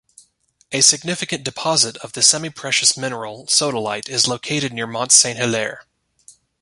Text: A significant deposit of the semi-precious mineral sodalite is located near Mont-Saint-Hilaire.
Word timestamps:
A 0.71 0.81
significant 0.81 1.43
deposit 1.43 1.95
of 1.97 2.13
the 2.13 2.23
semi-precious 2.23 2.97
mineral 2.97 3.45
sodalite 3.45 4.09
is 4.09 4.27
located 4.27 4.73
near 4.73 4.87
Mont-Saint-Hilaire. 4.87 5.85